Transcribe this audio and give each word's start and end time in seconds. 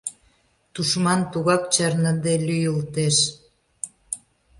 Тушман 0.73 1.21
тугак 1.31 1.63
чарныде 1.73 2.33
лӱйылтеш. 2.47 3.17